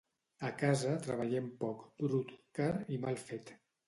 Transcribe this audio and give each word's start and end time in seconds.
A 0.47 0.49
casa 0.61 0.93
treballem 1.07 1.51
poc, 1.63 1.83
brut, 2.05 2.31
car 2.61 2.71
i 2.97 2.99
mal 3.05 3.21
fet. 3.27 3.53